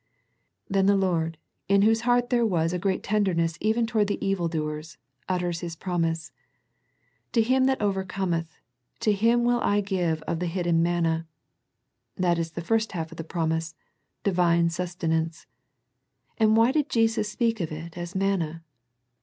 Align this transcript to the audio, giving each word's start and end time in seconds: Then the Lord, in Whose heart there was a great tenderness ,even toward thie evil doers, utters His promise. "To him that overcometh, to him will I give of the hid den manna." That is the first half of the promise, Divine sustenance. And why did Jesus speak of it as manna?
Then 0.67 0.87
the 0.87 0.95
Lord, 0.97 1.37
in 1.67 1.83
Whose 1.83 2.01
heart 2.09 2.31
there 2.31 2.43
was 2.43 2.73
a 2.73 2.79
great 2.79 3.03
tenderness 3.03 3.55
,even 3.61 3.85
toward 3.85 4.07
thie 4.07 4.17
evil 4.19 4.47
doers, 4.47 4.97
utters 5.29 5.59
His 5.59 5.75
promise. 5.75 6.31
"To 7.33 7.41
him 7.43 7.65
that 7.65 7.79
overcometh, 7.79 8.57
to 9.01 9.13
him 9.13 9.43
will 9.43 9.59
I 9.61 9.79
give 9.81 10.23
of 10.23 10.39
the 10.39 10.47
hid 10.47 10.63
den 10.63 10.81
manna." 10.81 11.27
That 12.15 12.39
is 12.39 12.53
the 12.53 12.61
first 12.63 12.93
half 12.93 13.11
of 13.11 13.17
the 13.19 13.23
promise, 13.23 13.75
Divine 14.23 14.71
sustenance. 14.71 15.45
And 16.39 16.57
why 16.57 16.71
did 16.71 16.89
Jesus 16.89 17.29
speak 17.31 17.59
of 17.61 17.71
it 17.71 17.95
as 17.95 18.15
manna? 18.15 18.63